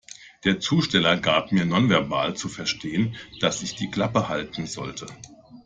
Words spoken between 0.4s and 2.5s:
Der Zusteller gab mir nonverbal zu